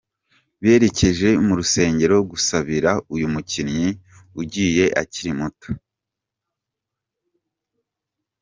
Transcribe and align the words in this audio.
Berekeje 0.61 1.29
mu 1.45 1.53
rusengero 1.59 2.17
gusabira 2.31 2.91
uyu 3.13 3.27
mukinnyi 3.33 3.87
ugiye 4.41 4.85
akiri 5.01 5.31
muto. 5.39 5.69